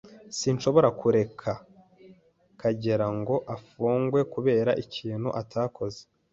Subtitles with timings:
[0.37, 1.51] Sinshobora kureka
[2.59, 6.01] Kagera ngo afungwe kubera ikintu atakoze.